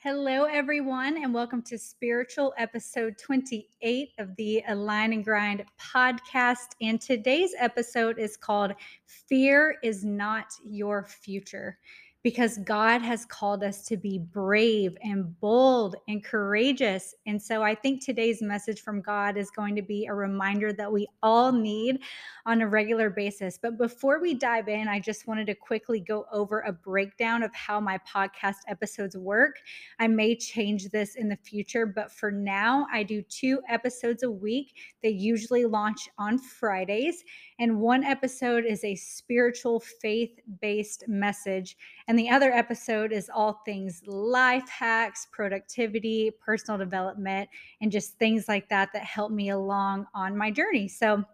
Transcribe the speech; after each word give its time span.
Hello, 0.00 0.44
everyone, 0.44 1.16
and 1.22 1.32
welcome 1.32 1.62
to 1.62 1.78
Spiritual 1.78 2.52
Episode 2.58 3.16
28 3.16 4.10
of 4.18 4.36
the 4.36 4.62
Align 4.68 5.14
and 5.14 5.24
Grind 5.24 5.64
podcast. 5.80 6.76
And 6.82 7.00
today's 7.00 7.54
episode 7.58 8.18
is 8.18 8.36
called 8.36 8.74
Fear 9.06 9.78
is 9.82 10.04
Not 10.04 10.52
Your 10.62 11.02
Future 11.02 11.78
because 12.26 12.58
God 12.58 13.02
has 13.02 13.24
called 13.24 13.62
us 13.62 13.84
to 13.84 13.96
be 13.96 14.18
brave 14.18 14.98
and 15.00 15.38
bold 15.38 15.94
and 16.08 16.24
courageous. 16.24 17.14
And 17.24 17.40
so 17.40 17.62
I 17.62 17.72
think 17.72 18.04
today's 18.04 18.42
message 18.42 18.80
from 18.80 19.00
God 19.00 19.36
is 19.36 19.48
going 19.48 19.76
to 19.76 19.82
be 19.82 20.06
a 20.06 20.12
reminder 20.12 20.72
that 20.72 20.90
we 20.90 21.06
all 21.22 21.52
need 21.52 22.00
on 22.44 22.62
a 22.62 22.68
regular 22.68 23.10
basis. 23.10 23.60
But 23.62 23.78
before 23.78 24.20
we 24.20 24.34
dive 24.34 24.66
in, 24.66 24.88
I 24.88 24.98
just 24.98 25.28
wanted 25.28 25.46
to 25.46 25.54
quickly 25.54 26.00
go 26.00 26.26
over 26.32 26.62
a 26.62 26.72
breakdown 26.72 27.44
of 27.44 27.54
how 27.54 27.78
my 27.78 27.96
podcast 27.98 28.56
episodes 28.66 29.16
work. 29.16 29.60
I 30.00 30.08
may 30.08 30.34
change 30.34 30.88
this 30.88 31.14
in 31.14 31.28
the 31.28 31.36
future, 31.36 31.86
but 31.86 32.10
for 32.10 32.32
now, 32.32 32.88
I 32.92 33.04
do 33.04 33.22
two 33.22 33.60
episodes 33.68 34.24
a 34.24 34.30
week. 34.32 34.74
They 35.00 35.10
usually 35.10 35.64
launch 35.64 36.08
on 36.18 36.38
Fridays 36.38 37.22
and 37.58 37.80
one 37.80 38.04
episode 38.04 38.64
is 38.64 38.84
a 38.84 38.94
spiritual 38.94 39.80
faith 39.80 40.38
based 40.60 41.04
message. 41.08 41.76
And 42.08 42.18
the 42.18 42.28
other 42.28 42.52
episode 42.52 43.12
is 43.12 43.30
all 43.34 43.62
things 43.64 44.02
life 44.06 44.68
hacks, 44.68 45.26
productivity, 45.32 46.30
personal 46.44 46.78
development, 46.78 47.48
and 47.80 47.90
just 47.90 48.18
things 48.18 48.46
like 48.48 48.68
that 48.68 48.90
that 48.92 49.04
help 49.04 49.30
me 49.32 49.50
along 49.50 50.06
on 50.14 50.36
my 50.36 50.50
journey. 50.50 50.88
So, 50.88 51.24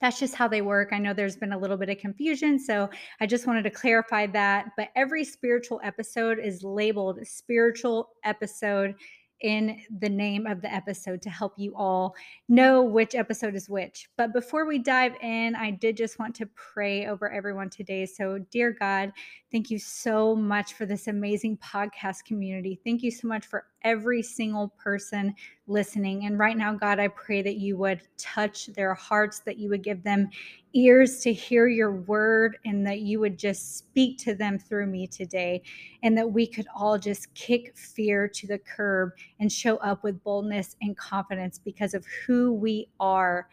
that's 0.00 0.18
just 0.18 0.34
how 0.34 0.48
they 0.48 0.60
work. 0.60 0.90
I 0.92 0.98
know 0.98 1.14
there's 1.14 1.36
been 1.36 1.54
a 1.54 1.58
little 1.58 1.78
bit 1.78 1.88
of 1.88 1.96
confusion, 1.96 2.58
so 2.58 2.90
I 3.20 3.26
just 3.26 3.46
wanted 3.46 3.62
to 3.62 3.70
clarify 3.70 4.26
that. 4.26 4.72
But 4.76 4.90
every 4.96 5.24
spiritual 5.24 5.80
episode 5.82 6.38
is 6.38 6.62
labeled 6.62 7.26
spiritual 7.26 8.10
episode 8.22 8.96
in 9.44 9.78
the 9.98 10.08
name 10.08 10.46
of 10.46 10.62
the 10.62 10.72
episode 10.72 11.20
to 11.20 11.28
help 11.28 11.52
you 11.58 11.74
all 11.76 12.14
know 12.48 12.82
which 12.82 13.14
episode 13.14 13.54
is 13.54 13.68
which. 13.68 14.08
But 14.16 14.32
before 14.32 14.64
we 14.64 14.78
dive 14.78 15.12
in, 15.20 15.54
I 15.54 15.70
did 15.70 15.98
just 15.98 16.18
want 16.18 16.34
to 16.36 16.46
pray 16.54 17.06
over 17.06 17.30
everyone 17.30 17.68
today. 17.68 18.06
So, 18.06 18.38
dear 18.50 18.72
God, 18.72 19.12
thank 19.52 19.70
you 19.70 19.78
so 19.78 20.34
much 20.34 20.72
for 20.72 20.86
this 20.86 21.08
amazing 21.08 21.58
podcast 21.58 22.24
community. 22.24 22.80
Thank 22.84 23.02
you 23.02 23.10
so 23.10 23.28
much 23.28 23.44
for 23.44 23.66
every 23.82 24.22
single 24.22 24.68
person 24.78 25.34
listening. 25.66 26.24
And 26.24 26.38
right 26.38 26.56
now, 26.56 26.72
God, 26.72 26.98
I 26.98 27.08
pray 27.08 27.42
that 27.42 27.56
you 27.56 27.76
would 27.76 28.00
touch 28.16 28.68
their 28.68 28.94
hearts, 28.94 29.40
that 29.40 29.58
you 29.58 29.68
would 29.68 29.82
give 29.82 30.02
them 30.02 30.30
ears 30.74 31.20
to 31.20 31.32
hear 31.32 31.68
your 31.68 31.92
word, 31.92 32.58
and 32.64 32.86
that 32.86 33.00
you 33.00 33.20
would 33.20 33.38
just 33.38 33.78
speak 33.78 34.18
to 34.18 34.34
them 34.34 34.58
through 34.58 34.86
me 34.86 35.06
today. 35.06 35.62
And 36.02 36.16
that 36.18 36.30
we 36.30 36.46
could 36.46 36.66
all 36.74 36.98
just 36.98 37.32
kick 37.34 37.76
fear 37.76 38.28
to 38.28 38.46
the 38.46 38.58
curb 38.58 39.12
and 39.40 39.50
show 39.50 39.76
up 39.78 40.02
with 40.04 40.22
boldness 40.22 40.76
and 40.82 40.96
confidence 40.96 41.58
because 41.58 41.94
of 41.94 42.04
who 42.26 42.52
we 42.52 42.88
are 43.00 43.48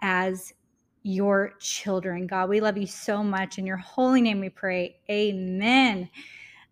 as 0.00 0.54
your 1.02 1.54
children. 1.58 2.26
God, 2.26 2.48
we 2.48 2.60
love 2.60 2.78
you 2.78 2.86
so 2.86 3.22
much. 3.22 3.58
In 3.58 3.66
your 3.66 3.76
holy 3.76 4.20
name 4.20 4.40
we 4.40 4.48
pray. 4.48 4.96
Amen. 5.10 6.08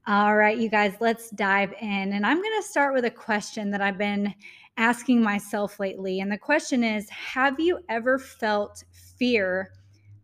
All 0.06 0.36
right, 0.36 0.56
you 0.56 0.68
guys, 0.68 0.94
let's 1.00 1.30
dive 1.30 1.72
in. 1.80 2.12
And 2.12 2.24
I'm 2.24 2.40
going 2.40 2.62
to 2.62 2.66
start 2.66 2.94
with 2.94 3.04
a 3.04 3.10
question 3.10 3.70
that 3.70 3.80
I've 3.80 3.98
been 3.98 4.34
asking 4.76 5.22
myself 5.22 5.78
lately. 5.78 6.20
And 6.20 6.32
the 6.32 6.38
question 6.38 6.82
is 6.82 7.08
Have 7.10 7.60
you 7.60 7.80
ever 7.88 8.18
felt 8.18 8.82
fear 9.18 9.72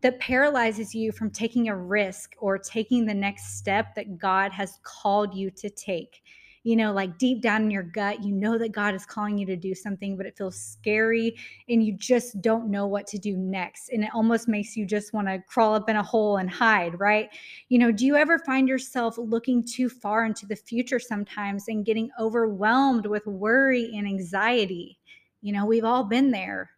that 0.03 0.21
paralyzes 0.21 0.95
you 0.95 1.13
from 1.13 1.31
taking 1.31 1.69
a 1.69 1.77
risk 1.77 2.35
or 2.39 2.59
taking 2.59 3.07
the 3.07 3.15
next 3.15 3.59
step 3.59 3.95
that 3.95 4.19
God 4.19 4.53
has 4.53 4.79
called 4.83 5.35
you 5.35 5.51
to 5.53 5.71
take? 5.71 6.23
you 6.67 6.75
know, 6.75 6.93
like 6.93 7.17
deep 7.17 7.43
down 7.43 7.63
in 7.63 7.71
your 7.71 7.85
gut, 7.85 8.25
you 8.25 8.33
know 8.33 8.59
that 8.59 8.73
God 8.73 8.93
is 8.93 9.07
calling 9.07 9.39
you 9.39 9.47
to 9.47 9.55
do 9.55 9.73
something, 9.73 10.17
but 10.17 10.27
it 10.27 10.37
feels 10.37 10.61
scary 10.61 11.37
and 11.69 11.81
you 11.81 11.93
just 11.93 12.43
don't 12.43 12.69
know 12.73 12.89
what 12.89 13.07
to 13.07 13.19
do 13.19 13.37
next. 13.37 13.91
And 13.91 14.03
it 14.03 14.11
almost 14.13 14.49
makes 14.49 14.77
you 14.77 14.85
just 14.85 15.13
want 15.13 15.29
to 15.29 15.41
crawl 15.47 15.77
up 15.77 15.89
in 15.89 15.95
a 15.95 16.03
hole 16.03 16.39
and 16.39 16.51
hide, 16.51 16.99
right? 16.99 17.29
You 17.69 17.79
know, 17.79 17.93
do 17.93 18.05
you 18.05 18.17
ever 18.17 18.41
find 18.41 18.67
yourself 18.67 19.17
looking 19.17 19.63
too 19.63 19.89
far 19.89 20.27
into 20.27 20.45
the 20.45 20.57
future 20.57 20.99
sometimes 20.99 21.69
and 21.69 21.87
getting 21.87 22.11
overwhelmed 22.19 23.07
with 23.07 23.25
worry 23.29 23.93
and 23.95 24.05
anxiety? 24.05 24.99
You 25.43 25.53
know, 25.53 25.67
we've 25.67 25.85
all 25.85 26.03
been 26.03 26.33
there. 26.33 26.73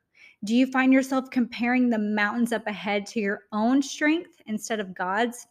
Do 0.44 0.54
you 0.54 0.66
find 0.68 0.92
yourself 0.92 1.30
comparing 1.30 1.90
the 1.90 1.98
mountains 1.98 2.52
up 2.52 2.66
ahead 2.66 3.06
to 3.08 3.20
your 3.20 3.42
own 3.50 3.82
strength 3.82 4.40
instead 4.46 4.78
of 4.78 4.94
God's? 4.94 5.46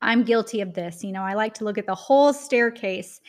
I'm 0.00 0.22
guilty 0.22 0.60
of 0.60 0.74
this. 0.74 1.02
You 1.02 1.12
know, 1.12 1.22
I 1.22 1.34
like 1.34 1.54
to 1.54 1.64
look 1.64 1.78
at 1.78 1.86
the 1.86 1.94
whole 1.94 2.32
staircase 2.32 3.20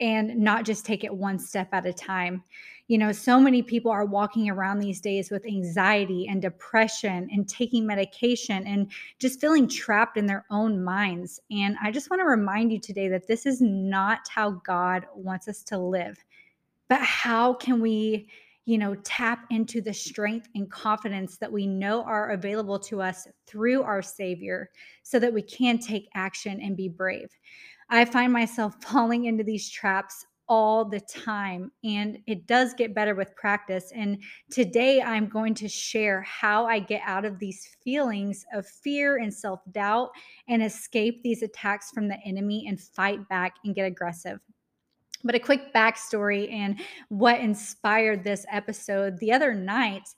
and 0.00 0.36
not 0.36 0.66
just 0.66 0.84
take 0.84 1.04
it 1.04 1.14
one 1.14 1.38
step 1.38 1.68
at 1.72 1.86
a 1.86 1.92
time. 1.92 2.42
You 2.88 2.98
know, 2.98 3.12
so 3.12 3.40
many 3.40 3.62
people 3.62 3.90
are 3.90 4.04
walking 4.04 4.50
around 4.50 4.78
these 4.78 5.00
days 5.00 5.30
with 5.30 5.46
anxiety 5.46 6.28
and 6.28 6.42
depression 6.42 7.28
and 7.32 7.48
taking 7.48 7.86
medication 7.86 8.66
and 8.66 8.92
just 9.18 9.40
feeling 9.40 9.66
trapped 9.66 10.16
in 10.16 10.26
their 10.26 10.44
own 10.50 10.84
minds. 10.84 11.40
And 11.50 11.76
I 11.82 11.90
just 11.90 12.10
want 12.10 12.20
to 12.20 12.26
remind 12.26 12.72
you 12.72 12.78
today 12.78 13.08
that 13.08 13.26
this 13.26 13.46
is 13.46 13.60
not 13.60 14.28
how 14.28 14.50
God 14.50 15.06
wants 15.14 15.48
us 15.48 15.62
to 15.64 15.78
live. 15.78 16.22
But 16.88 17.00
how 17.00 17.54
can 17.54 17.80
we 17.80 18.28
you 18.66 18.78
know, 18.78 18.96
tap 18.96 19.46
into 19.50 19.80
the 19.80 19.94
strength 19.94 20.48
and 20.56 20.70
confidence 20.70 21.38
that 21.38 21.50
we 21.50 21.66
know 21.66 22.02
are 22.02 22.32
available 22.32 22.78
to 22.80 23.00
us 23.00 23.26
through 23.46 23.82
our 23.82 24.02
Savior 24.02 24.70
so 25.04 25.20
that 25.20 25.32
we 25.32 25.40
can 25.40 25.78
take 25.78 26.08
action 26.14 26.60
and 26.60 26.76
be 26.76 26.88
brave. 26.88 27.30
I 27.88 28.04
find 28.04 28.32
myself 28.32 28.74
falling 28.82 29.26
into 29.26 29.44
these 29.44 29.70
traps 29.70 30.26
all 30.48 30.84
the 30.84 31.00
time 31.00 31.72
and 31.82 32.18
it 32.26 32.46
does 32.46 32.72
get 32.74 32.94
better 32.94 33.16
with 33.16 33.34
practice 33.34 33.90
and 33.96 34.16
today 34.48 35.02
I'm 35.02 35.28
going 35.28 35.54
to 35.54 35.68
share 35.68 36.22
how 36.22 36.66
I 36.66 36.78
get 36.78 37.02
out 37.04 37.24
of 37.24 37.40
these 37.40 37.76
feelings 37.82 38.44
of 38.54 38.64
fear 38.64 39.16
and 39.16 39.34
self-doubt 39.34 40.10
and 40.48 40.62
escape 40.62 41.20
these 41.24 41.42
attacks 41.42 41.90
from 41.90 42.06
the 42.06 42.18
enemy 42.24 42.66
and 42.68 42.80
fight 42.80 43.28
back 43.28 43.56
and 43.64 43.74
get 43.74 43.86
aggressive 43.86 44.38
but 45.26 45.34
a 45.34 45.40
quick 45.40 45.74
backstory 45.74 46.52
and 46.52 46.80
what 47.08 47.40
inspired 47.40 48.24
this 48.24 48.46
episode 48.50 49.18
the 49.18 49.32
other 49.32 49.54
night. 49.54 50.08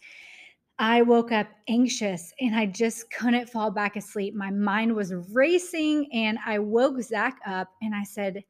I 0.79 1.03
woke 1.03 1.33
up 1.33 1.49
anxious 1.69 2.33
and 2.41 2.55
I 2.55 2.67
just 2.67 3.11
couldn't 3.11 3.51
fall 3.51 3.71
back 3.71 3.97
asleep. 3.97 4.35
My 4.35 4.51
mind 4.51 4.95
was 4.95 5.13
racing, 5.33 6.09
and 6.13 6.39
I 6.47 6.61
woke 6.61 7.03
Zach 7.03 7.39
up 7.45 7.69
and 7.83 7.95
I 7.95 8.05
said, 8.05 8.45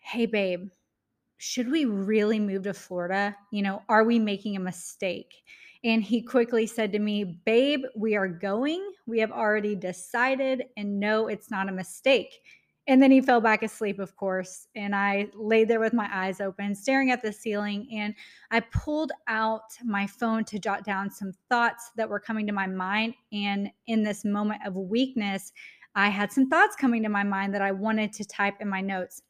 Hey, 0.00 0.26
babe, 0.26 0.68
should 1.38 1.70
we 1.70 1.86
really 1.86 2.38
move 2.38 2.64
to 2.64 2.74
Florida? 2.74 3.34
You 3.50 3.62
know, 3.62 3.82
are 3.88 4.04
we 4.04 4.18
making 4.18 4.56
a 4.56 4.60
mistake? 4.60 5.32
And 5.84 6.02
he 6.02 6.22
quickly 6.22 6.66
said 6.66 6.92
to 6.92 6.98
me, 6.98 7.40
Babe, 7.44 7.84
we 7.96 8.14
are 8.16 8.28
going. 8.28 8.92
We 9.06 9.18
have 9.20 9.32
already 9.32 9.74
decided, 9.74 10.64
and 10.76 11.00
no, 11.00 11.28
it's 11.28 11.50
not 11.50 11.68
a 11.68 11.72
mistake. 11.72 12.32
And 12.88 13.00
then 13.00 13.12
he 13.12 13.20
fell 13.20 13.40
back 13.40 13.62
asleep, 13.62 14.00
of 14.00 14.16
course. 14.16 14.66
And 14.74 14.94
I 14.94 15.28
laid 15.34 15.68
there 15.68 15.78
with 15.78 15.92
my 15.92 16.08
eyes 16.12 16.40
open, 16.40 16.74
staring 16.74 17.12
at 17.12 17.22
the 17.22 17.32
ceiling. 17.32 17.88
And 17.92 18.14
I 18.50 18.60
pulled 18.60 19.12
out 19.28 19.62
my 19.84 20.06
phone 20.06 20.44
to 20.46 20.58
jot 20.58 20.84
down 20.84 21.08
some 21.08 21.32
thoughts 21.48 21.92
that 21.96 22.08
were 22.08 22.18
coming 22.18 22.46
to 22.48 22.52
my 22.52 22.66
mind. 22.66 23.14
And 23.32 23.70
in 23.86 24.02
this 24.02 24.24
moment 24.24 24.62
of 24.66 24.74
weakness, 24.74 25.52
I 25.94 26.08
had 26.08 26.32
some 26.32 26.48
thoughts 26.48 26.74
coming 26.74 27.02
to 27.04 27.08
my 27.08 27.22
mind 27.22 27.54
that 27.54 27.62
I 27.62 27.70
wanted 27.70 28.12
to 28.14 28.24
type 28.24 28.54
in 28.60 28.68
my 28.68 28.80
notes. 28.80 29.22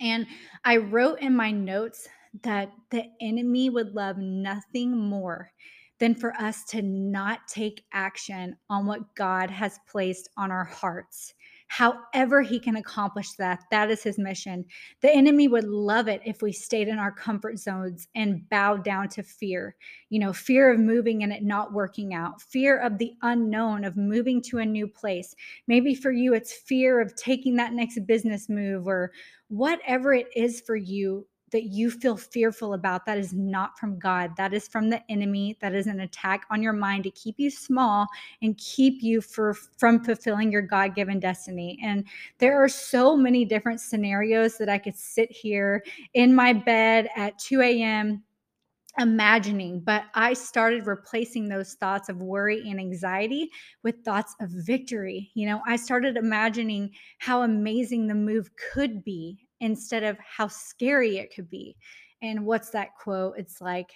And 0.00 0.26
I 0.64 0.78
wrote 0.78 1.20
in 1.20 1.36
my 1.36 1.52
notes 1.52 2.08
that 2.42 2.72
the 2.90 3.04
enemy 3.20 3.70
would 3.70 3.94
love 3.94 4.18
nothing 4.18 4.96
more 4.96 5.52
than 6.00 6.14
for 6.14 6.34
us 6.34 6.64
to 6.64 6.82
not 6.82 7.46
take 7.46 7.84
action 7.92 8.56
on 8.68 8.86
what 8.86 9.14
God 9.14 9.50
has 9.50 9.78
placed 9.88 10.28
on 10.36 10.50
our 10.50 10.64
hearts. 10.64 11.34
However, 11.74 12.40
he 12.40 12.60
can 12.60 12.76
accomplish 12.76 13.32
that, 13.32 13.64
that 13.72 13.90
is 13.90 14.04
his 14.04 14.16
mission. 14.16 14.64
The 15.00 15.12
enemy 15.12 15.48
would 15.48 15.64
love 15.64 16.06
it 16.06 16.20
if 16.24 16.40
we 16.40 16.52
stayed 16.52 16.86
in 16.86 17.00
our 17.00 17.10
comfort 17.10 17.58
zones 17.58 18.06
and 18.14 18.48
bowed 18.48 18.84
down 18.84 19.08
to 19.08 19.24
fear. 19.24 19.74
You 20.08 20.20
know, 20.20 20.32
fear 20.32 20.70
of 20.70 20.78
moving 20.78 21.24
and 21.24 21.32
it 21.32 21.42
not 21.42 21.72
working 21.72 22.14
out, 22.14 22.40
fear 22.40 22.78
of 22.78 22.98
the 22.98 23.14
unknown, 23.22 23.82
of 23.82 23.96
moving 23.96 24.40
to 24.42 24.58
a 24.58 24.64
new 24.64 24.86
place. 24.86 25.34
Maybe 25.66 25.96
for 25.96 26.12
you, 26.12 26.32
it's 26.32 26.52
fear 26.52 27.00
of 27.00 27.16
taking 27.16 27.56
that 27.56 27.72
next 27.72 28.06
business 28.06 28.48
move 28.48 28.86
or 28.86 29.10
whatever 29.48 30.14
it 30.14 30.28
is 30.36 30.60
for 30.60 30.76
you 30.76 31.26
that 31.54 31.66
you 31.66 31.88
feel 31.88 32.16
fearful 32.16 32.74
about, 32.74 33.06
that 33.06 33.16
is 33.16 33.32
not 33.32 33.78
from 33.78 33.96
God. 33.96 34.32
That 34.36 34.52
is 34.52 34.66
from 34.66 34.90
the 34.90 35.00
enemy. 35.08 35.56
That 35.60 35.72
is 35.72 35.86
an 35.86 36.00
attack 36.00 36.46
on 36.50 36.60
your 36.64 36.72
mind 36.72 37.04
to 37.04 37.12
keep 37.12 37.36
you 37.38 37.48
small 37.48 38.08
and 38.42 38.58
keep 38.58 39.04
you 39.04 39.20
for, 39.20 39.54
from 39.54 40.02
fulfilling 40.02 40.50
your 40.50 40.62
God 40.62 40.96
given 40.96 41.20
destiny. 41.20 41.78
And 41.80 42.04
there 42.38 42.60
are 42.60 42.68
so 42.68 43.16
many 43.16 43.44
different 43.44 43.80
scenarios 43.80 44.58
that 44.58 44.68
I 44.68 44.78
could 44.78 44.96
sit 44.96 45.30
here 45.30 45.84
in 46.14 46.34
my 46.34 46.52
bed 46.52 47.08
at 47.14 47.38
2 47.38 47.60
a.m 47.60 48.24
imagining, 48.98 49.80
but 49.80 50.04
I 50.14 50.34
started 50.34 50.86
replacing 50.86 51.48
those 51.48 51.74
thoughts 51.74 52.08
of 52.08 52.22
worry 52.22 52.68
and 52.70 52.78
anxiety 52.78 53.50
with 53.82 54.04
thoughts 54.04 54.36
of 54.40 54.50
victory. 54.50 55.32
You 55.34 55.46
know, 55.46 55.60
I 55.66 55.76
started 55.76 56.16
imagining 56.16 56.92
how 57.18 57.42
amazing 57.42 58.06
the 58.06 58.14
move 58.14 58.50
could 58.72 59.02
be 59.02 59.43
instead 59.60 60.02
of 60.02 60.18
how 60.18 60.48
scary 60.48 61.18
it 61.18 61.34
could 61.34 61.48
be. 61.50 61.76
And 62.22 62.46
what's 62.46 62.70
that 62.70 62.96
quote? 62.96 63.34
It's 63.38 63.60
like, 63.60 63.92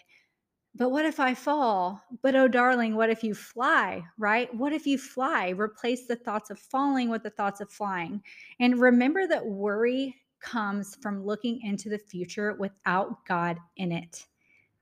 but 0.74 0.90
what 0.90 1.06
if 1.06 1.18
I 1.18 1.34
fall? 1.34 2.00
But 2.22 2.36
oh, 2.36 2.46
darling, 2.46 2.94
what 2.94 3.10
if 3.10 3.24
you 3.24 3.34
fly, 3.34 4.02
right? 4.16 4.52
What 4.54 4.72
if 4.72 4.86
you 4.86 4.96
fly? 4.98 5.48
Replace 5.48 6.06
the 6.06 6.16
thoughts 6.16 6.50
of 6.50 6.58
falling 6.58 7.08
with 7.08 7.22
the 7.22 7.30
thoughts 7.30 7.60
of 7.60 7.70
flying. 7.70 8.22
And 8.60 8.78
remember 8.78 9.26
that 9.26 9.44
worry 9.44 10.14
comes 10.40 10.96
from 11.02 11.24
looking 11.24 11.60
into 11.62 11.88
the 11.88 11.98
future 11.98 12.54
without 12.58 13.24
God 13.26 13.58
in 13.76 13.90
it. 13.90 14.26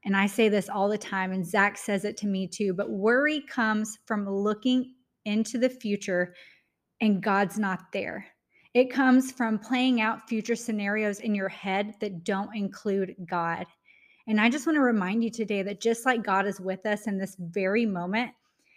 And 0.05 0.17
I 0.17 0.26
say 0.26 0.49
this 0.49 0.69
all 0.69 0.88
the 0.88 0.99
time, 0.99 1.32
and 1.32 1.44
Zach 1.44 1.78
says 1.78 2.05
it 2.05 2.17
to 2.19 2.26
me 2.26 2.46
too, 2.46 2.75
but 2.75 2.90
worry 2.90 3.40
comes 3.40 3.99
from 4.06 4.28
looking 4.28 4.94
into 5.25 5.58
the 5.58 5.69
future 5.69 6.34
and 7.00 7.23
God's 7.23 7.58
not 7.58 7.93
there. 7.93 8.26
It 8.76 8.90
comes 8.90 9.32
from 9.32 9.58
playing 9.58 10.02
out 10.02 10.28
future 10.28 10.55
scenarios 10.55 11.20
in 11.20 11.34
your 11.34 11.49
head 11.49 11.94
that 12.00 12.25
don't 12.25 12.55
include 12.55 13.17
God. 13.25 13.64
And 14.28 14.38
I 14.38 14.50
just 14.50 14.67
want 14.67 14.76
to 14.76 14.82
remind 14.82 15.25
you 15.25 15.31
today 15.31 15.62
that 15.62 15.81
just 15.81 16.05
like 16.05 16.23
God 16.23 16.46
is 16.46 16.61
with 16.61 16.84
us 16.84 17.06
in 17.06 17.17
this 17.17 17.38
very 17.40 17.87
moment, 17.87 18.32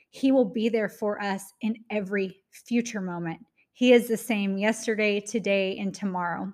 He 0.09 0.31
will 0.31 0.45
be 0.45 0.69
there 0.69 0.87
for 0.87 1.21
us 1.21 1.53
in 1.59 1.83
every 1.89 2.39
future 2.49 3.01
moment. 3.01 3.45
He 3.73 3.91
is 3.91 4.07
the 4.07 4.15
same 4.15 4.57
yesterday, 4.57 5.19
today, 5.19 5.77
and 5.79 5.93
tomorrow. 5.93 6.53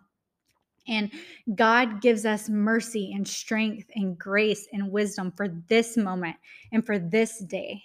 And 0.88 1.12
God 1.54 2.02
gives 2.02 2.26
us 2.26 2.50
mercy 2.50 3.14
and 3.14 3.28
strength 3.28 3.92
and 3.94 4.18
grace 4.18 4.68
and 4.74 4.92
wisdom 4.92 5.32
for 5.38 5.50
this 5.68 5.98
moment 5.98 6.38
and 6.72 6.84
for 6.84 6.98
this 6.98 7.44
day. 7.44 7.84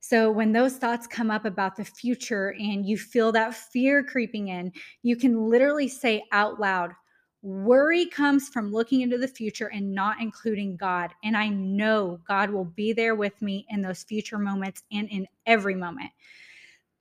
So 0.00 0.30
when 0.30 0.52
those 0.52 0.76
thoughts 0.76 1.06
come 1.06 1.30
up 1.30 1.44
about 1.44 1.76
the 1.76 1.84
future 1.84 2.54
and 2.58 2.86
you 2.86 2.96
feel 2.96 3.32
that 3.32 3.54
fear 3.54 4.02
creeping 4.02 4.48
in, 4.48 4.72
you 5.02 5.14
can 5.14 5.48
literally 5.48 5.88
say 5.88 6.24
out 6.32 6.58
loud, 6.58 6.92
Worry 7.42 8.04
comes 8.04 8.50
from 8.50 8.70
looking 8.70 9.00
into 9.00 9.16
the 9.16 9.28
future 9.28 9.68
and 9.68 9.94
not 9.94 10.20
including 10.20 10.76
God. 10.76 11.10
And 11.24 11.34
I 11.34 11.48
know 11.48 12.20
God 12.28 12.50
will 12.50 12.66
be 12.66 12.92
there 12.92 13.14
with 13.14 13.40
me 13.40 13.66
in 13.70 13.80
those 13.80 14.02
future 14.02 14.38
moments 14.38 14.82
and 14.92 15.08
in 15.08 15.26
every 15.46 15.74
moment. 15.74 16.10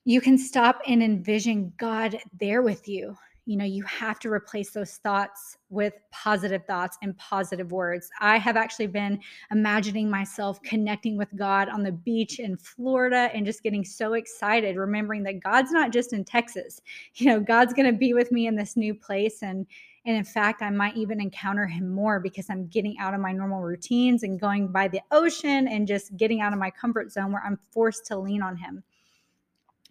You 0.05 0.21
can 0.21 0.37
stop 0.37 0.81
and 0.87 1.03
envision 1.03 1.73
God 1.77 2.19
there 2.39 2.61
with 2.61 2.87
you 2.87 3.17
you 3.45 3.57
know 3.57 3.65
you 3.65 3.83
have 3.83 4.19
to 4.19 4.31
replace 4.31 4.71
those 4.71 4.97
thoughts 4.97 5.57
with 5.69 5.93
positive 6.11 6.65
thoughts 6.65 6.97
and 7.01 7.17
positive 7.17 7.71
words. 7.71 8.09
I 8.19 8.37
have 8.37 8.57
actually 8.57 8.87
been 8.87 9.19
imagining 9.51 10.09
myself 10.09 10.61
connecting 10.63 11.17
with 11.17 11.29
god 11.35 11.69
on 11.69 11.83
the 11.83 11.91
beach 11.91 12.39
in 12.39 12.57
florida 12.57 13.29
and 13.33 13.45
just 13.45 13.63
getting 13.63 13.83
so 13.83 14.13
excited 14.13 14.75
remembering 14.75 15.23
that 15.23 15.39
god's 15.39 15.71
not 15.71 15.91
just 15.91 16.13
in 16.13 16.23
texas. 16.23 16.81
You 17.15 17.27
know 17.27 17.39
god's 17.39 17.73
going 17.73 17.91
to 17.91 17.97
be 17.97 18.13
with 18.13 18.31
me 18.31 18.47
in 18.47 18.55
this 18.55 18.77
new 18.77 18.93
place 18.93 19.41
and 19.41 19.65
and 20.05 20.15
in 20.15 20.23
fact 20.23 20.61
i 20.61 20.69
might 20.69 20.95
even 20.95 21.19
encounter 21.19 21.65
him 21.65 21.89
more 21.89 22.19
because 22.19 22.49
i'm 22.49 22.67
getting 22.67 22.97
out 22.99 23.13
of 23.13 23.19
my 23.19 23.31
normal 23.31 23.61
routines 23.61 24.23
and 24.23 24.39
going 24.39 24.67
by 24.71 24.87
the 24.87 25.01
ocean 25.11 25.67
and 25.67 25.87
just 25.87 26.15
getting 26.17 26.41
out 26.41 26.53
of 26.53 26.59
my 26.59 26.69
comfort 26.69 27.11
zone 27.11 27.31
where 27.31 27.43
i'm 27.45 27.59
forced 27.71 28.05
to 28.05 28.17
lean 28.17 28.41
on 28.41 28.55
him. 28.55 28.83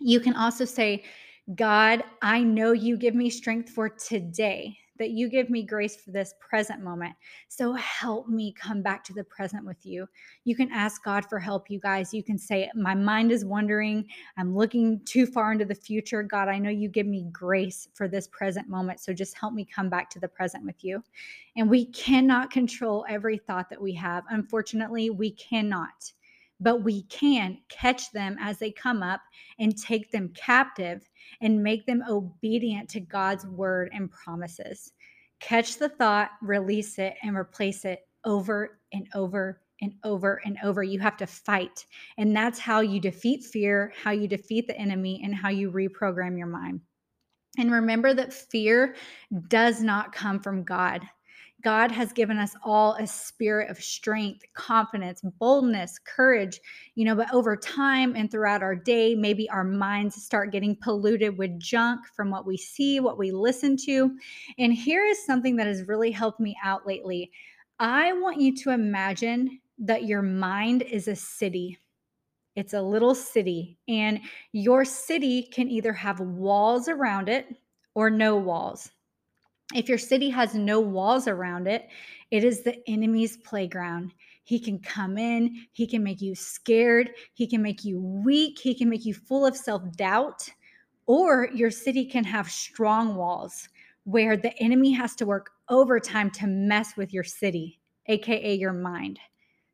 You 0.01 0.21
can 0.21 0.35
also 0.37 0.65
say 0.65 1.05
God, 1.55 2.05
I 2.21 2.43
know 2.43 2.73
you 2.73 2.99
give 2.99 3.15
me 3.15 3.31
strength 3.31 3.71
for 3.71 3.89
today, 3.89 4.77
that 4.99 5.11
you 5.11 5.31
give 5.31 5.49
me 5.49 5.63
grace 5.63 5.97
for 5.97 6.11
this 6.11 6.35
present 6.41 6.83
moment. 6.83 7.15
So 7.49 7.73
help 7.73 8.29
me 8.29 8.53
come 8.53 8.83
back 8.83 9.03
to 9.05 9.15
the 9.15 9.25
present 9.25 9.65
with 9.65 9.87
you. 9.87 10.07
You 10.45 10.55
can 10.55 10.71
ask 10.71 11.03
God 11.03 11.25
for 11.25 11.39
help, 11.39 11.71
you 11.71 11.81
guys. 11.81 12.13
You 12.13 12.23
can 12.23 12.37
say, 12.37 12.71
My 12.75 12.95
mind 12.95 13.33
is 13.33 13.47
wandering. 13.47 14.05
I'm 14.37 14.55
looking 14.55 15.01
too 15.07 15.25
far 15.25 15.53
into 15.53 15.65
the 15.65 15.75
future. 15.75 16.23
God, 16.23 16.49
I 16.49 16.59
know 16.59 16.71
you 16.71 16.89
give 16.89 17.07
me 17.07 17.27
grace 17.33 17.89
for 17.95 18.09
this 18.09 18.29
present 18.29 18.69
moment. 18.69 19.01
So 19.01 19.15
just 19.15 19.39
help 19.39 19.55
me 19.55 19.65
come 19.65 19.89
back 19.89 20.11
to 20.11 20.21
the 20.21 20.29
present 20.29 20.67
with 20.67 20.85
you. 20.85 21.03
And 21.57 21.71
we 21.71 21.87
cannot 21.87 22.51
control 22.51 23.07
every 23.09 23.39
thought 23.39 23.71
that 23.71 23.81
we 23.81 23.95
have. 23.95 24.25
Unfortunately, 24.29 25.09
we 25.09 25.31
cannot 25.31 26.13
but 26.61 26.83
we 26.83 27.03
can 27.05 27.59
catch 27.69 28.11
them 28.13 28.37
as 28.41 28.59
they 28.59 28.71
come 28.71 29.03
up 29.03 29.21
and 29.59 29.77
take 29.77 30.11
them 30.11 30.33
captive 30.35 31.09
and 31.41 31.63
make 31.63 31.87
them 31.87 32.03
obedient 32.09 32.89
to 32.91 33.01
God's 33.01 33.47
word 33.47 33.91
and 33.93 34.11
promises. 34.11 34.93
Catch 35.41 35.79
the 35.79 35.89
thought, 35.89 36.31
release 36.43 36.99
it, 36.99 37.15
and 37.23 37.37
replace 37.37 37.85
it 37.85 38.01
over 38.25 38.81
and 38.93 39.07
over 39.15 39.61
and 39.81 39.95
over 40.03 40.41
and 40.45 40.59
over. 40.65 40.83
You 40.83 40.99
have 40.99 41.17
to 41.19 41.27
fight. 41.27 41.87
And 42.17 42.35
that's 42.35 42.59
how 42.59 42.81
you 42.81 43.01
defeat 43.01 43.45
fear, 43.45 43.93
how 44.03 44.11
you 44.11 44.27
defeat 44.27 44.67
the 44.67 44.77
enemy, 44.77 45.21
and 45.23 45.35
how 45.35 45.51
you 45.51 45.71
reprogram 45.71 46.37
your 46.37 46.49
mind. 46.49 46.81
And 47.59 47.73
remember 47.73 48.15
that 48.15 48.33
fear 48.33 48.97
does 49.49 49.83
not 49.83 50.13
come 50.13 50.41
from 50.41 50.65
God. 50.65 51.03
God 51.65 51.91
has 51.91 52.13
given 52.13 52.39
us 52.39 52.55
all 52.65 52.95
a 52.95 53.07
spirit 53.07 53.69
of 53.69 53.83
strength, 53.83 54.45
confidence, 54.55 55.23
boldness, 55.41 55.99
courage, 55.99 56.61
you 56.95 57.05
know, 57.05 57.17
but 57.17 57.33
over 57.35 57.57
time 57.57 58.15
and 58.15 58.31
throughout 58.31 58.63
our 58.63 58.77
day, 58.77 59.17
maybe 59.17 59.51
our 59.51 59.65
minds 59.65 60.23
start 60.23 60.53
getting 60.53 60.77
polluted 60.77 61.37
with 61.37 61.59
junk 61.59 62.07
from 62.15 62.31
what 62.31 62.47
we 62.47 62.57
see, 62.57 63.01
what 63.01 63.19
we 63.19 63.33
listen 63.33 63.77
to. 63.77 64.17
And 64.59 64.73
here 64.73 65.05
is 65.05 65.27
something 65.27 65.57
that 65.57 65.67
has 65.67 65.89
really 65.89 66.13
helped 66.13 66.39
me 66.39 66.57
out 66.63 66.87
lately. 66.87 67.33
I 67.81 68.13
want 68.13 68.41
you 68.41 68.55
to 68.59 68.71
imagine 68.71 69.61
that 69.79 70.05
your 70.05 70.23
mind 70.23 70.83
is 70.83 71.09
a 71.09 71.17
city. 71.17 71.79
It's 72.55 72.75
a 72.75 72.83
little 72.83 73.15
city, 73.15 73.79
and 73.87 74.21
your 74.53 74.85
city 74.85 75.43
can 75.43 75.69
either 75.69 75.93
have 75.93 76.19
walls 76.19 76.89
around 76.89 77.29
it 77.29 77.47
or 77.95 78.11
no 78.11 78.37
walls. 78.37 78.91
If 79.75 79.89
your 79.89 79.99
city 79.99 80.31
has 80.31 80.55
no 80.55 80.81
walls 80.81 81.29
around 81.29 81.67
it, 81.69 81.89
it 82.31 82.43
is 82.43 82.63
the 82.63 82.77
enemy's 82.89 83.37
playground. 83.37 84.15
He 84.45 84.59
can 84.59 84.79
come 84.79 85.19
in, 85.19 85.67
he 85.73 85.87
can 85.87 86.03
make 86.03 86.23
you 86.23 86.35
scared, 86.35 87.11
he 87.35 87.47
can 87.47 87.61
make 87.61 87.85
you 87.85 88.01
weak, 88.01 88.59
he 88.59 88.75
can 88.75 88.89
make 88.89 89.05
you 89.05 89.13
full 89.13 89.45
of 89.45 89.57
self 89.57 89.83
doubt. 89.93 90.49
Or 91.07 91.49
your 91.55 91.71
city 91.71 92.05
can 92.05 92.25
have 92.25 92.51
strong 92.51 93.15
walls 93.15 93.69
where 94.05 94.37
the 94.37 94.57
enemy 94.59 94.91
has 94.93 95.15
to 95.17 95.27
work 95.27 95.51
overtime 95.69 96.31
to 96.31 96.47
mess 96.47 96.97
with 96.97 97.13
your 97.13 97.25
city, 97.25 97.79
AKA 98.07 98.55
your 98.55 98.73
mind. 98.73 99.21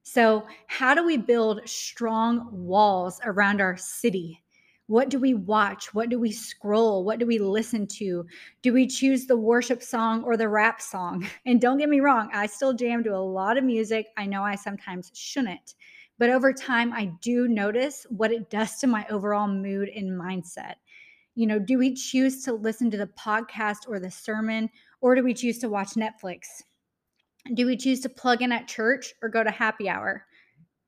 So, 0.03 0.45
how 0.67 0.95
do 0.95 1.05
we 1.05 1.17
build 1.17 1.69
strong 1.69 2.49
walls 2.51 3.21
around 3.25 3.61
our 3.61 3.77
city? 3.77 4.44
What 4.87 5.09
do 5.09 5.19
we 5.19 5.33
watch? 5.33 5.95
What 5.95 6.11
do 6.11 6.19
we 6.19 6.31
scroll? 6.31 7.05
What 7.05 7.19
do 7.19 7.25
we 7.25 7.39
listen 7.39 7.87
to? 7.99 8.27
Do 8.61 8.73
we 8.75 8.87
choose 8.87 9.27
the 9.27 9.37
worship 9.37 9.83
song 9.83 10.23
or 10.25 10.37
the 10.37 10.49
rap 10.49 10.81
song? 10.81 11.27
And 11.47 11.61
don't 11.61 11.79
get 11.79 11.89
me 11.89 12.01
wrong, 12.01 12.29
I 12.35 12.47
still 12.47 12.75
jam 12.75 13.03
to 13.05 13.15
a 13.15 13.19
lot 13.19 13.57
of 13.57 13.65
music. 13.65 14.09
I 14.17 14.27
know 14.27 14.43
I 14.43 14.57
sometimes 14.57 15.11
shouldn't. 15.15 15.75
But 16.19 16.31
over 16.31 16.53
time, 16.53 16.93
I 16.93 17.07
do 17.23 17.49
notice 17.49 18.07
what 18.09 18.31
it 18.31 18.51
does 18.51 18.79
to 18.79 18.87
my 18.87 19.07
overall 19.11 19.49
mood 19.49 19.89
and 19.89 20.11
mindset. 20.11 20.75
You 21.35 21.47
know, 21.47 21.59
do 21.59 21.79
we 21.79 21.95
choose 21.95 22.45
to 22.45 22.53
listen 22.53 22.91
to 22.91 22.97
the 22.97 23.11
podcast 23.19 23.89
or 23.89 23.99
the 23.99 24.11
sermon, 24.11 24.71
or 25.01 25.15
do 25.15 25.25
we 25.25 25.35
choose 25.35 25.59
to 25.59 25.69
watch 25.69 25.95
Netflix? 25.95 26.63
Do 27.55 27.67
we 27.67 27.77
choose 27.77 28.01
to 28.01 28.09
plug 28.09 28.43
in 28.43 28.53
at 28.53 28.69
church 28.69 29.15
or 29.23 29.29
go 29.29 29.43
to 29.43 29.51
happy 29.51 29.89
hour? 29.89 30.27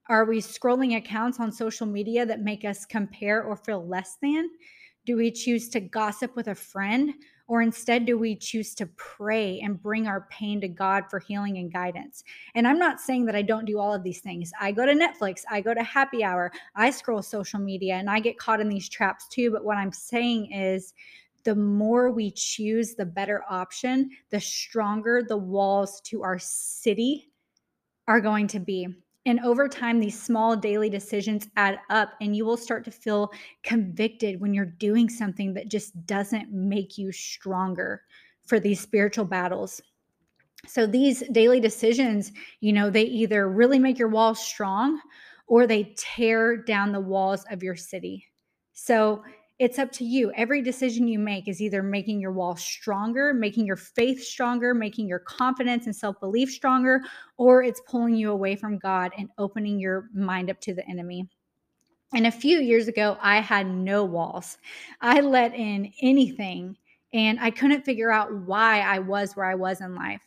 Are 0.09 0.25
we 0.25 0.39
scrolling 0.39 0.97
accounts 0.97 1.41
on 1.41 1.51
social 1.51 1.87
media 1.87 2.25
that 2.27 2.41
make 2.41 2.65
us 2.65 2.85
compare 2.85 3.43
or 3.43 3.57
feel 3.57 3.85
less 3.87 4.19
than? 4.23 4.51
Do 5.05 5.17
we 5.17 5.33
choose 5.33 5.69
to 5.71 5.81
gossip 5.81 6.37
with 6.37 6.49
a 6.49 6.55
friend? 6.55 7.15
Or 7.49 7.63
instead, 7.63 8.07
do 8.07 8.19
we 8.19 8.37
choose 8.37 8.75
to 8.77 8.87
pray 8.97 9.61
and 9.61 9.81
bring 9.81 10.07
our 10.07 10.27
pain 10.31 10.61
to 10.61 10.69
God 10.69 11.05
for 11.09 11.21
healing 11.21 11.59
and 11.59 11.73
guidance? 11.73 12.25
And 12.55 12.67
I'm 12.67 12.79
not 12.79 13.01
saying 13.01 13.25
that 13.27 13.37
I 13.37 13.43
don't 13.43 13.65
do 13.65 13.79
all 13.79 13.95
of 13.95 14.03
these 14.03 14.21
things. 14.21 14.53
I 14.61 14.73
go 14.73 14.85
to 14.87 14.93
Netflix, 14.93 15.43
I 15.51 15.61
go 15.61 15.75
to 15.75 15.83
happy 15.83 16.25
hour, 16.25 16.53
I 16.75 16.91
scroll 16.91 17.23
social 17.23 17.61
media, 17.61 17.95
and 17.95 18.11
I 18.11 18.19
get 18.19 18.39
caught 18.39 18.61
in 18.61 18.69
these 18.69 18.89
traps 18.89 19.29
too. 19.29 19.51
But 19.53 19.65
what 19.65 19.77
I'm 19.77 19.93
saying 19.93 20.53
is, 20.53 20.95
the 21.45 21.55
more 21.55 22.11
we 22.11 22.33
choose 22.33 22.97
the 22.97 23.07
better 23.07 23.45
option, 23.49 24.11
the 24.31 24.41
stronger 24.41 25.23
the 25.23 25.37
walls 25.37 26.01
to 26.03 26.23
our 26.25 26.41
city 26.41 27.31
are 28.09 28.21
going 28.21 28.49
to 28.49 28.59
be. 28.59 28.89
And 29.27 29.41
over 29.41 29.69
time, 29.69 29.99
these 29.99 30.21
small 30.21 30.57
daily 30.57 30.89
decisions 30.89 31.49
add 31.57 31.81
up, 31.91 32.13
and 32.21 32.35
you 32.37 32.47
will 32.47 32.57
start 32.57 32.85
to 32.85 32.93
feel 32.93 33.33
convicted 33.65 34.41
when 34.41 34.55
you're 34.55 34.65
doing 34.65 35.09
something 35.09 35.53
that 35.55 35.69
just 35.69 36.07
doesn't 36.07 36.53
make 36.53 36.97
you 36.97 37.11
stronger 37.11 38.03
for 38.47 38.61
these 38.61 38.81
spiritual 38.81 39.25
battles. 39.25 39.83
So, 40.69 40.87
these 40.87 41.25
daily 41.33 41.59
decisions, 41.59 42.33
you 42.61 42.73
know, 42.73 42.89
they 42.89 43.03
either 43.03 43.49
really 43.49 43.81
make 43.81 43.99
your 43.99 44.09
walls 44.09 44.39
strong 44.39 45.01
or 45.49 45.67
they 45.67 45.95
tear 45.97 46.57
down 46.57 46.93
the 46.93 47.01
walls 47.01 47.45
of 47.51 47.65
your 47.65 47.77
city. 47.77 48.25
So, 48.73 49.25
it's 49.59 49.79
up 49.79 49.91
to 49.93 50.05
you. 50.05 50.33
Every 50.33 50.63
decision 50.63 51.09
you 51.09 51.19
make 51.19 51.49
is 51.49 51.63
either 51.63 51.83
making 51.83 52.21
your 52.21 52.33
wall 52.33 52.57
stronger, 52.57 53.33
making 53.33 53.67
your 53.67 53.77
faith 53.77 54.23
stronger, 54.23 54.75
making 54.75 55.09
your 55.09 55.21
confidence 55.21 55.87
and 55.87 55.97
self 55.97 56.21
belief 56.21 56.51
stronger, 56.51 57.01
or 57.39 57.63
it's 57.63 57.81
pulling 57.89 58.15
you 58.17 58.31
away 58.31 58.57
from 58.57 58.79
God 58.79 59.13
and 59.17 59.31
opening 59.39 59.79
your 59.79 60.11
mind 60.15 60.51
up 60.51 60.61
to 60.61 60.75
the 60.75 60.87
enemy. 60.89 61.29
And 62.15 62.27
a 62.27 62.31
few 62.31 62.61
years 62.61 62.89
ago, 62.89 63.17
I 63.21 63.41
had 63.41 63.67
no 63.67 64.05
walls. 64.05 64.59
I 65.01 65.21
let 65.21 65.55
in 65.55 65.93
anything 66.03 66.77
And 67.13 67.39
I 67.41 67.51
couldn't 67.51 67.85
figure 67.85 68.11
out 68.13 68.35
why 68.43 68.81
I 68.81 68.99
was 68.99 69.37
where 69.37 69.47
I 69.47 69.55
was 69.55 69.81
in 69.81 69.95
life. 69.95 70.26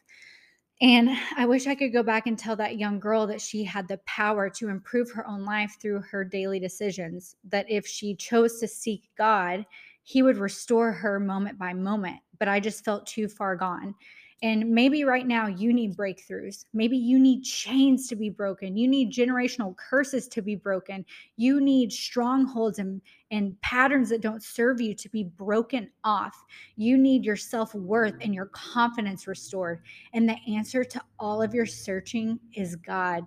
And 0.82 1.10
I 1.36 1.46
wish 1.46 1.68
I 1.68 1.76
could 1.76 1.92
go 1.92 2.04
back 2.04 2.26
and 2.26 2.40
tell 2.40 2.56
that 2.56 2.78
young 2.78 3.00
girl 3.00 3.28
that 3.28 3.42
she 3.42 3.66
had 3.66 3.88
the 3.88 3.98
power 4.06 4.50
to 4.52 4.70
improve 4.70 5.12
her 5.12 5.28
own 5.28 5.44
life 5.44 5.78
through 5.82 6.02
her 6.10 6.24
daily 6.24 6.60
decisions, 6.60 7.36
that 7.50 7.70
if 7.70 7.86
she 7.86 8.16
chose 8.16 8.60
to 8.60 8.68
seek 8.68 9.10
God, 9.18 9.66
He 10.04 10.22
would 10.22 10.38
restore 10.38 10.94
her 10.94 11.20
moment 11.20 11.60
by 11.60 11.74
moment. 11.74 12.22
But 12.40 12.48
I 12.48 12.62
just 12.62 12.86
felt 12.86 13.06
too 13.06 13.28
far 13.28 13.58
gone. 13.58 13.94
And 14.42 14.70
maybe 14.70 15.04
right 15.04 15.28
now 15.28 15.48
you 15.48 15.74
need 15.74 15.98
breakthroughs. 15.98 16.66
Maybe 16.74 16.98
you 16.98 17.20
need 17.20 17.44
chains 17.44 18.08
to 18.08 18.16
be 18.16 18.30
broken. 18.30 18.78
You 18.78 18.88
need 18.88 19.12
generational 19.12 19.76
curses 19.76 20.30
to 20.30 20.42
be 20.42 20.56
broken. 20.56 21.06
You 21.36 21.60
need 21.60 21.92
strongholds 21.92 22.80
and, 22.80 23.02
and 23.32 23.60
patterns 23.62 24.10
that 24.10 24.22
don't 24.22 24.42
serve 24.42 24.80
you 24.80 24.96
to 24.96 25.10
be 25.10 25.26
broken 25.26 25.90
off. 26.06 26.42
You 26.78 26.98
need 26.98 27.26
your 27.26 27.36
self 27.36 27.76
worth 27.76 28.16
and 28.22 28.34
your 28.34 28.46
confidence 28.48 29.28
restored. 29.28 29.82
And 30.14 30.28
the 30.28 30.38
answer 30.48 30.86
to 30.86 31.02
all 31.20 31.42
of 31.42 31.54
your 31.54 31.66
searching 31.66 32.40
is 32.54 32.78
God. 32.78 33.26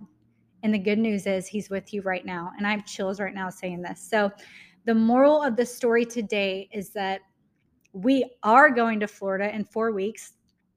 And 0.63 0.73
the 0.73 0.79
good 0.79 0.99
news 0.99 1.27
is 1.27 1.45
He's 1.45 1.69
with 1.69 1.93
you 1.93 2.01
right 2.01 2.25
now. 2.25 2.51
And 2.57 2.65
I 2.65 2.71
have 2.71 2.85
chills 2.85 3.19
right 3.19 3.35
now 3.35 3.49
saying 3.49 3.81
this. 3.81 4.01
So, 4.01 4.31
the 4.85 4.95
moral 4.95 5.41
of 5.41 5.55
the 5.55 5.65
story 5.65 6.03
today 6.03 6.67
is 6.73 6.89
that 6.89 7.21
we 7.93 8.25
are 8.41 8.69
going 8.69 8.99
to 8.99 9.07
Florida 9.07 9.53
in 9.53 9.63
four 9.63 9.93
weeks 9.93 10.33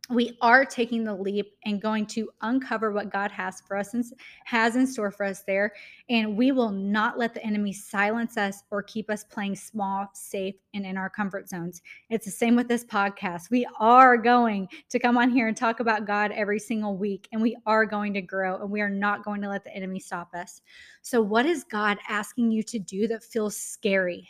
we 0.08 0.36
are 0.40 0.64
taking 0.64 1.04
the 1.04 1.14
leap 1.14 1.56
and 1.64 1.82
going 1.82 2.06
to 2.06 2.30
uncover 2.42 2.92
what 2.92 3.10
God 3.10 3.30
has 3.32 3.60
for 3.60 3.76
us 3.76 3.94
and 3.94 4.04
has 4.44 4.76
in 4.76 4.86
store 4.86 5.10
for 5.10 5.26
us 5.26 5.42
there. 5.42 5.72
And 6.08 6.36
we 6.36 6.52
will 6.52 6.70
not 6.70 7.18
let 7.18 7.34
the 7.34 7.44
enemy 7.44 7.72
silence 7.72 8.36
us 8.36 8.62
or 8.70 8.82
keep 8.82 9.10
us 9.10 9.24
playing 9.24 9.56
small, 9.56 10.08
safe, 10.14 10.54
and 10.74 10.86
in 10.86 10.96
our 10.96 11.10
comfort 11.10 11.48
zones. 11.48 11.82
It's 12.08 12.24
the 12.24 12.30
same 12.30 12.54
with 12.54 12.68
this 12.68 12.84
podcast. 12.84 13.50
We 13.50 13.66
are 13.80 14.16
going 14.16 14.68
to 14.90 14.98
come 14.98 15.18
on 15.18 15.30
here 15.30 15.48
and 15.48 15.56
talk 15.56 15.80
about 15.80 16.06
God 16.06 16.30
every 16.32 16.60
single 16.60 16.96
week, 16.96 17.28
and 17.32 17.42
we 17.42 17.56
are 17.66 17.84
going 17.84 18.14
to 18.14 18.22
grow, 18.22 18.60
and 18.60 18.70
we 18.70 18.80
are 18.80 18.90
not 18.90 19.24
going 19.24 19.42
to 19.42 19.48
let 19.48 19.64
the 19.64 19.74
enemy 19.74 19.98
stop 19.98 20.32
us. 20.34 20.60
So, 21.02 21.20
what 21.20 21.46
is 21.46 21.64
God 21.64 21.98
asking 22.08 22.52
you 22.52 22.62
to 22.64 22.78
do 22.78 23.08
that 23.08 23.24
feels 23.24 23.56
scary? 23.56 24.28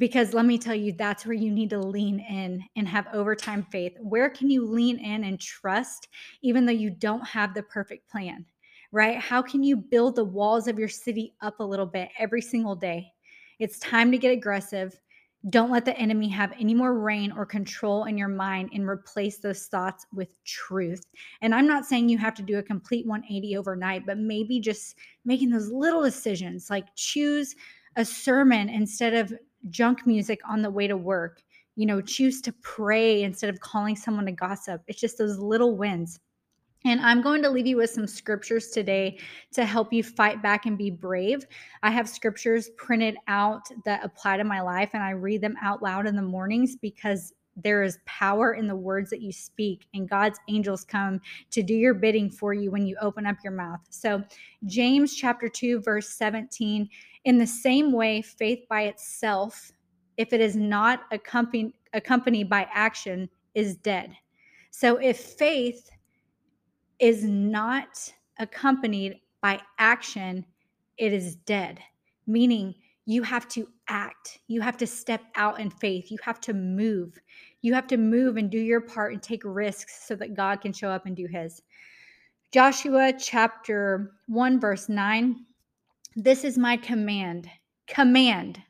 Because 0.00 0.34
let 0.34 0.44
me 0.44 0.58
tell 0.58 0.74
you 0.74 0.90
that's 0.90 1.24
where 1.24 1.36
you 1.36 1.52
need 1.52 1.70
to 1.70 1.78
lean 1.78 2.18
in 2.18 2.64
and 2.74 2.88
have 2.88 3.06
overtime 3.12 3.64
faith. 3.70 3.96
Where 4.00 4.28
can 4.28 4.50
you 4.50 4.66
lean 4.66 4.98
in 4.98 5.22
and 5.22 5.38
trust 5.38 6.08
even 6.42 6.66
though 6.66 6.72
you 6.72 6.90
don't 6.90 7.24
have 7.24 7.54
the 7.54 7.62
perfect 7.62 8.10
plan 8.10 8.44
right? 8.92 9.18
How 9.18 9.42
can 9.42 9.62
you 9.62 9.76
build 9.76 10.16
the 10.16 10.24
walls 10.24 10.66
of 10.66 10.78
your 10.78 10.88
city 10.88 11.34
up 11.40 11.60
a 11.60 11.64
little 11.64 11.86
bit 11.86 12.08
every 12.18 12.42
single 12.42 12.74
day? 12.74 13.12
It's 13.58 13.78
time 13.78 14.10
to 14.10 14.18
get 14.18 14.32
aggressive. 14.32 14.98
Don't 15.48 15.70
let 15.70 15.84
the 15.84 15.96
enemy 15.96 16.28
have 16.28 16.52
any 16.58 16.74
more 16.74 16.98
reign 16.98 17.32
or 17.32 17.46
control 17.46 18.04
in 18.04 18.18
your 18.18 18.28
mind 18.28 18.70
and 18.74 18.86
replace 18.86 19.38
those 19.38 19.66
thoughts 19.66 20.06
with 20.12 20.42
truth. 20.44 21.04
And 21.40 21.54
I'm 21.54 21.66
not 21.66 21.86
saying 21.86 22.08
you 22.08 22.18
have 22.18 22.34
to 22.34 22.42
do 22.42 22.58
a 22.58 22.62
complete 22.62 23.06
180 23.06 23.56
overnight, 23.56 24.04
but 24.06 24.18
maybe 24.18 24.60
just 24.60 24.96
making 25.24 25.50
those 25.50 25.70
little 25.70 26.02
decisions 26.02 26.68
like 26.68 26.94
choose 26.94 27.54
a 27.96 28.04
sermon 28.04 28.68
instead 28.68 29.14
of 29.14 29.32
junk 29.68 30.06
music 30.06 30.40
on 30.48 30.62
the 30.62 30.70
way 30.70 30.86
to 30.86 30.96
work. 30.96 31.42
You 31.76 31.86
know, 31.86 32.00
choose 32.00 32.40
to 32.42 32.52
pray 32.62 33.22
instead 33.22 33.50
of 33.50 33.60
calling 33.60 33.96
someone 33.96 34.26
to 34.26 34.32
gossip. 34.32 34.82
It's 34.86 35.00
just 35.00 35.18
those 35.18 35.38
little 35.38 35.76
wins. 35.76 36.18
And 36.84 37.00
I'm 37.00 37.20
going 37.20 37.42
to 37.42 37.50
leave 37.50 37.66
you 37.66 37.76
with 37.76 37.90
some 37.90 38.06
scriptures 38.06 38.68
today 38.68 39.18
to 39.52 39.66
help 39.66 39.92
you 39.92 40.02
fight 40.02 40.42
back 40.42 40.64
and 40.64 40.78
be 40.78 40.90
brave. 40.90 41.46
I 41.82 41.90
have 41.90 42.08
scriptures 42.08 42.70
printed 42.78 43.16
out 43.28 43.68
that 43.84 44.02
apply 44.02 44.38
to 44.38 44.44
my 44.44 44.62
life, 44.62 44.90
and 44.94 45.02
I 45.02 45.10
read 45.10 45.42
them 45.42 45.56
out 45.60 45.82
loud 45.82 46.06
in 46.06 46.16
the 46.16 46.22
mornings 46.22 46.76
because 46.76 47.34
there 47.62 47.82
is 47.82 47.98
power 48.06 48.54
in 48.54 48.66
the 48.66 48.76
words 48.76 49.10
that 49.10 49.20
you 49.20 49.32
speak, 49.32 49.86
and 49.94 50.08
God's 50.08 50.38
angels 50.48 50.84
come 50.84 51.20
to 51.50 51.62
do 51.62 51.74
your 51.74 51.94
bidding 51.94 52.30
for 52.30 52.52
you 52.54 52.70
when 52.70 52.86
you 52.86 52.96
open 53.00 53.26
up 53.26 53.36
your 53.42 53.52
mouth. 53.52 53.80
So, 53.90 54.22
James 54.66 55.14
chapter 55.14 55.48
2, 55.48 55.80
verse 55.80 56.08
17 56.10 56.88
in 57.24 57.38
the 57.38 57.46
same 57.46 57.92
way, 57.92 58.22
faith 58.22 58.64
by 58.68 58.82
itself, 58.82 59.72
if 60.16 60.32
it 60.32 60.40
is 60.40 60.56
not 60.56 61.02
accompanied, 61.12 61.74
accompanied 61.92 62.48
by 62.48 62.66
action, 62.72 63.28
is 63.54 63.76
dead. 63.76 64.16
So 64.70 64.96
if 64.96 65.18
faith 65.18 65.90
is 66.98 67.24
not 67.24 68.12
accompanied 68.38 69.20
by 69.42 69.60
action, 69.78 70.46
it 70.96 71.12
is 71.12 71.36
dead, 71.36 71.80
meaning 72.26 72.74
you 73.10 73.22
have 73.22 73.48
to 73.48 73.68
act. 73.88 74.38
You 74.48 74.60
have 74.60 74.76
to 74.78 74.86
step 74.86 75.22
out 75.34 75.60
in 75.60 75.70
faith. 75.70 76.10
You 76.10 76.18
have 76.22 76.40
to 76.42 76.52
move. 76.52 77.18
You 77.62 77.74
have 77.74 77.86
to 77.88 77.96
move 77.96 78.36
and 78.36 78.50
do 78.50 78.58
your 78.58 78.80
part 78.80 79.12
and 79.12 79.22
take 79.22 79.42
risks 79.44 80.06
so 80.06 80.14
that 80.16 80.34
God 80.34 80.60
can 80.60 80.72
show 80.72 80.90
up 80.90 81.06
and 81.06 81.16
do 81.16 81.26
his. 81.26 81.62
Joshua 82.52 83.12
chapter 83.18 84.12
1, 84.26 84.60
verse 84.60 84.88
9 84.88 85.44
this 86.16 86.42
is 86.42 86.58
my 86.58 86.76
command. 86.76 87.48
Command 87.86 88.60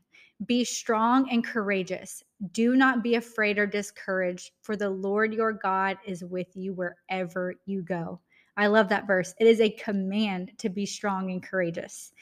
be 0.47 0.63
strong 0.63 1.31
and 1.31 1.43
courageous. 1.43 2.23
Do 2.53 2.77
not 2.77 3.03
be 3.03 3.15
afraid 3.15 3.59
or 3.59 3.67
discouraged, 3.67 4.51
for 4.61 4.77
the 4.77 4.91
Lord 4.91 5.33
your 5.33 5.53
God 5.53 5.97
is 6.07 6.23
with 6.23 6.55
you 6.55 6.75
wherever 6.75 7.55
you 7.65 7.83
go. 7.83 8.21
I 8.59 8.67
love 8.67 8.91
that 8.91 9.07
verse. 9.07 9.35
It 9.41 9.47
is 9.47 9.61
a 9.61 9.71
command 9.71 10.53
to 10.59 10.69
be 10.69 10.85
strong 10.85 11.31
and 11.31 11.43
courageous. 11.43 12.13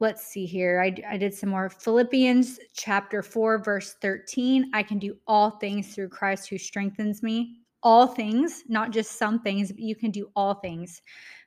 Let's 0.00 0.26
see 0.26 0.46
here. 0.46 0.80
I, 0.80 0.94
I 1.06 1.18
did 1.18 1.34
some 1.34 1.50
more. 1.50 1.68
Philippians 1.68 2.58
chapter 2.72 3.22
4, 3.22 3.62
verse 3.62 3.96
13. 4.00 4.70
I 4.72 4.82
can 4.82 4.98
do 4.98 5.18
all 5.26 5.50
things 5.50 5.94
through 5.94 6.08
Christ 6.08 6.48
who 6.48 6.56
strengthens 6.56 7.22
me. 7.22 7.58
All 7.82 8.06
things, 8.06 8.62
not 8.66 8.92
just 8.92 9.18
some 9.18 9.40
things, 9.40 9.70
but 9.70 9.80
you 9.80 9.94
can 9.94 10.10
do 10.10 10.30
all 10.34 10.54
things. 10.54 11.02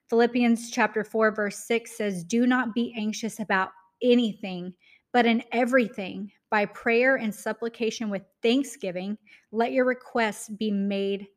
Philippians 0.07 0.69
chapter 0.69 1.03
4 1.03 1.31
verse 1.31 1.57
6 1.65 1.97
says, 1.97 2.23
"Do 2.23 2.45
not 2.45 2.75
be 2.75 2.93
anxious 2.95 3.39
about 3.39 3.71
anything, 4.03 4.73
but 5.11 5.25
in 5.25 5.43
everything, 5.51 6.31
by 6.51 6.65
prayer 6.65 7.15
and 7.15 7.33
supplication 7.33 8.09
with 8.09 8.23
thanksgiving, 8.43 9.17
let 9.51 9.71
your 9.71 9.85
requests 9.85 10.49
be 10.49 10.69
made 10.69 11.27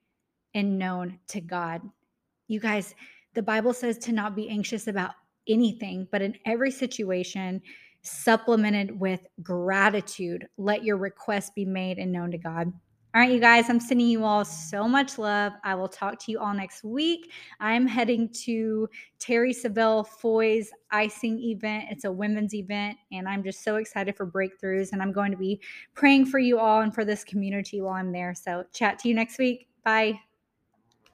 and 0.55 0.79
known 0.79 1.19
to 1.29 1.41
God." 1.41 1.83
You 2.49 2.61
guys, 2.61 2.95
the 3.35 3.43
Bible 3.43 3.73
says 3.73 3.97
to 3.99 4.13
not 4.13 4.35
be 4.35 4.49
anxious 4.51 4.87
about 4.87 5.15
anything, 5.49 6.09
but 6.11 6.23
in 6.23 6.37
every 6.47 6.71
situation, 6.71 7.61
supplemented 8.03 8.99
with 8.99 9.27
gratitude, 9.43 10.47
let 10.57 10.85
your 10.85 10.97
request 10.97 11.55
be 11.55 11.65
made 11.65 11.99
and 11.99 12.13
known 12.13 12.31
to 12.31 12.39
God. 12.39 12.73
All 13.15 13.23
right, 13.23 13.33
you 13.33 13.41
guys, 13.41 13.71
I'm 13.71 13.81
sending 13.81 14.09
you 14.09 14.25
all 14.25 14.45
so 14.45 14.87
much 14.87 15.17
love. 15.17 15.55
I 15.65 15.75
will 15.75 15.89
talk 15.89 16.19
to 16.19 16.31
you 16.31 16.39
all 16.39 16.53
next 16.53 16.85
week. 16.85 17.33
I'm 17.61 17.87
heading 17.87 18.29
to 18.45 18.91
Terri 19.19 19.57
Savelle 19.57 20.07
Foy's 20.07 20.71
icing 20.91 21.39
event. 21.41 21.87
It's 21.91 22.05
a 22.05 22.13
women's 22.13 22.53
event, 22.53 22.99
and 23.13 23.27
I'm 23.27 23.43
just 23.43 23.65
so 23.65 23.77
excited 23.77 24.19
for 24.19 24.27
breakthroughs. 24.27 24.93
And 24.93 25.01
I'm 25.01 25.13
going 25.13 25.31
to 25.31 25.39
be 25.39 25.63
praying 25.95 26.27
for 26.27 26.39
you 26.39 26.59
all 26.59 26.83
and 26.83 26.95
for 26.95 27.07
this 27.07 27.25
community 27.25 27.81
while 27.81 27.95
I'm 27.95 28.13
there. 28.13 28.35
So, 28.35 28.65
chat 28.75 28.99
to 28.99 29.09
you 29.09 29.15
next 29.15 29.39
week. 29.39 29.69
Bye. 29.83 30.21